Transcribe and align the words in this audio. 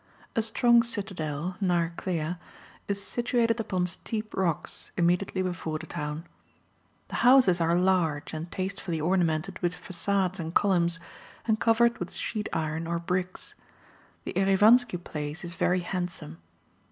A 0.35 0.41
strong 0.41 0.81
citadel, 0.81 1.57
Naraklea, 1.61 2.39
is 2.87 3.03
situated 3.03 3.59
upon 3.59 3.85
steep 3.85 4.35
rocks, 4.35 4.91
immediately 4.97 5.43
before 5.43 5.77
the 5.77 5.85
town. 5.85 6.25
The 7.09 7.17
houses 7.21 7.61
are 7.61 7.75
large, 7.77 8.33
and 8.33 8.51
tastefully 8.51 8.99
ornamented 8.99 9.59
with 9.59 9.75
facades 9.75 10.39
and 10.39 10.55
columns, 10.55 10.99
and 11.45 11.59
covered 11.59 11.99
with 11.99 12.11
sheet 12.13 12.49
iron 12.51 12.87
or 12.87 12.97
bricks. 12.97 13.53
The 14.23 14.33
Erivanski 14.35 14.97
Place 15.03 15.43
is 15.45 15.53
very 15.53 15.81
handsome. 15.81 16.39